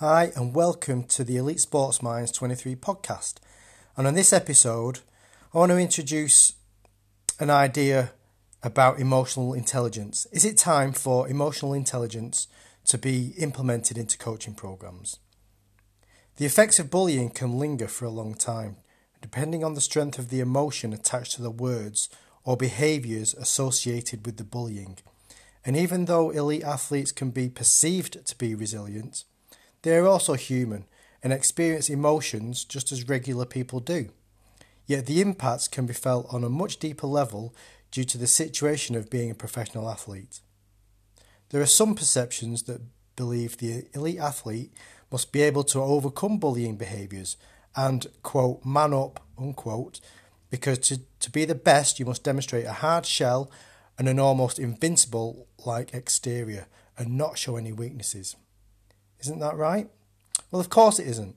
[0.00, 3.38] Hi, and welcome to the Elite Sports Minds 23 podcast.
[3.96, 5.00] And on this episode,
[5.52, 6.52] I want to introduce
[7.40, 8.12] an idea
[8.62, 10.24] about emotional intelligence.
[10.30, 12.46] Is it time for emotional intelligence
[12.84, 15.18] to be implemented into coaching programs?
[16.36, 18.76] The effects of bullying can linger for a long time,
[19.20, 22.08] depending on the strength of the emotion attached to the words
[22.44, 24.98] or behaviours associated with the bullying.
[25.64, 29.24] And even though elite athletes can be perceived to be resilient,
[29.82, 30.84] they are also human
[31.22, 34.10] and experience emotions just as regular people do.
[34.86, 37.54] Yet the impacts can be felt on a much deeper level
[37.90, 40.40] due to the situation of being a professional athlete.
[41.50, 42.80] There are some perceptions that
[43.16, 44.72] believe the elite athlete
[45.10, 47.36] must be able to overcome bullying behaviours
[47.74, 50.00] and, quote, man up, unquote,
[50.50, 53.50] because to, to be the best you must demonstrate a hard shell
[53.98, 56.66] and an almost invincible like exterior
[56.96, 58.36] and not show any weaknesses.
[59.20, 59.88] Isn't that right?
[60.50, 61.36] Well, of course it isn't.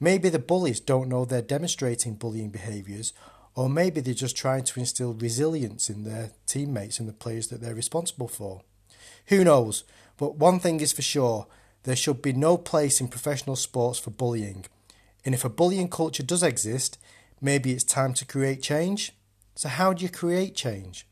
[0.00, 3.12] Maybe the bullies don't know they're demonstrating bullying behaviours,
[3.54, 7.60] or maybe they're just trying to instill resilience in their teammates and the players that
[7.60, 8.62] they're responsible for.
[9.26, 9.84] Who knows?
[10.16, 11.46] But one thing is for sure
[11.84, 14.64] there should be no place in professional sports for bullying.
[15.24, 16.98] And if a bullying culture does exist,
[17.40, 19.12] maybe it's time to create change.
[19.54, 21.06] So, how do you create change?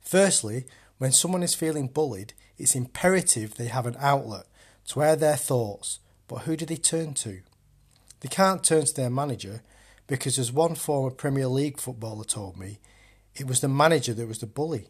[0.00, 0.66] Firstly,
[0.98, 4.46] when someone is feeling bullied, it's imperative they have an outlet
[4.88, 7.40] to air their thoughts, but who do they turn to?
[8.20, 9.62] They can't turn to their manager
[10.06, 12.78] because, as one former Premier League footballer told me,
[13.34, 14.88] it was the manager that was the bully.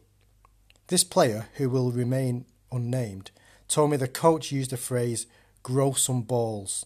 [0.89, 3.31] This player, who will remain unnamed,
[3.69, 5.27] told me the coach used the phrase
[5.63, 6.85] grow some balls.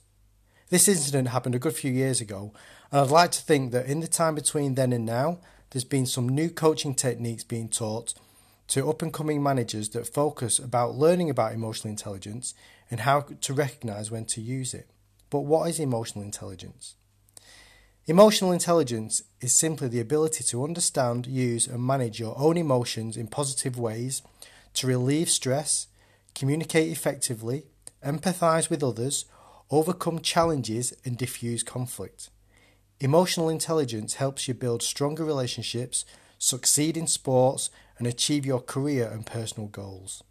[0.68, 2.52] This incident happened a good few years ago,
[2.92, 5.38] and I'd like to think that in the time between then and now,
[5.70, 8.14] there's been some new coaching techniques being taught
[8.68, 12.54] to up and coming managers that focus about learning about emotional intelligence
[12.90, 14.90] and how to recognize when to use it.
[15.30, 16.94] But what is emotional intelligence?
[18.06, 23.26] Emotional intelligence is simply the ability to understand, use, and manage your own emotions in
[23.26, 24.22] positive ways,
[24.74, 25.88] to relieve stress,
[26.34, 27.64] communicate effectively,
[28.04, 29.24] empathize with others,
[29.70, 32.30] overcome challenges, and diffuse conflict.
[33.00, 36.04] Emotional intelligence helps you build stronger relationships,
[36.38, 40.22] succeed in sports, and achieve your career and personal goals.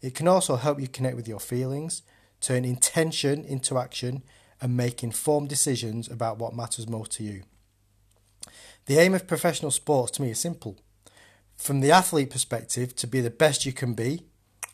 [0.00, 2.02] It can also help you connect with your feelings,
[2.40, 4.22] turn intention into action,
[4.60, 7.42] and make informed decisions about what matters most to you.
[8.86, 10.76] The aim of professional sports to me is simple.
[11.56, 14.22] From the athlete perspective, to be the best you can be,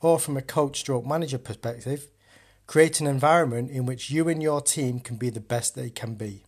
[0.01, 2.09] or from a coach stroke manager perspective,
[2.67, 6.15] create an environment in which you and your team can be the best they can
[6.15, 6.45] be.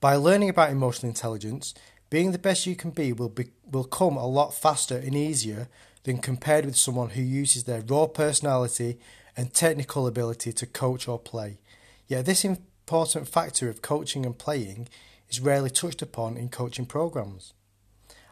[0.00, 1.74] By learning about emotional intelligence,
[2.10, 5.68] being the best you can be will be, will come a lot faster and easier
[6.04, 8.98] than compared with someone who uses their raw personality
[9.36, 11.58] and technical ability to coach or play.
[12.06, 14.88] Yet this important factor of coaching and playing
[15.28, 17.52] is rarely touched upon in coaching programs.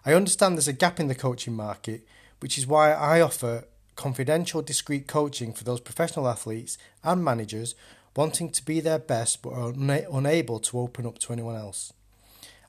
[0.05, 2.07] I understand there's a gap in the coaching market,
[2.41, 3.65] which is why I offer
[3.97, 7.75] confidential discreet coaching for those professional athletes and managers
[8.15, 11.93] wanting to be their best but are una- unable to open up to anyone else.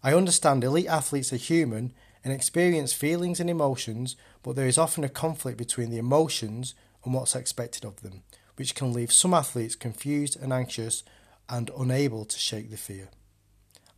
[0.07, 1.91] I understand elite athletes are human
[2.23, 7.13] and experience feelings and emotions, but there is often a conflict between the emotions and
[7.13, 8.23] what's expected of them,
[8.55, 11.03] which can leave some athletes confused and anxious
[11.49, 13.09] and unable to shake the fear.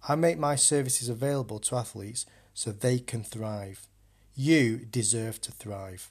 [0.07, 3.85] I make my services available to athletes so they can thrive.
[4.33, 6.09] You deserve to thrive.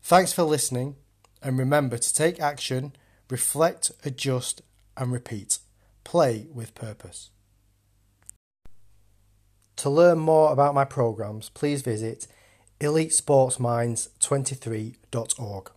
[0.00, 0.94] Thanks for listening,
[1.42, 2.92] and remember to take action,
[3.28, 4.62] reflect, adjust,
[4.96, 5.58] and repeat.
[6.04, 7.30] Play with purpose.
[9.82, 12.28] To learn more about my programs, please visit
[12.78, 15.70] elitesportsminds23.org.